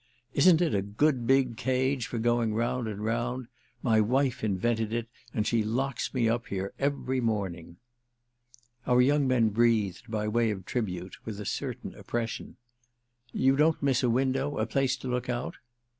[0.33, 3.45] "Isn't it a good big cage for going round and round?
[3.83, 7.77] My wife invented it and she locks me up here every morning."
[8.87, 12.57] Our young man breathed—by way of tribute—with a certain oppression.
[13.31, 15.57] "You don't miss a window—a place to look out?"